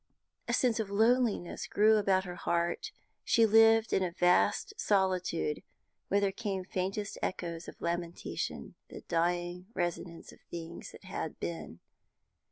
[0.47, 2.91] A sense of loneliness grew about her heart;
[3.23, 5.61] she lived in a vast solitude,
[6.07, 11.81] whither came faintest echoes of lamentation, the dying resonance of things that had been.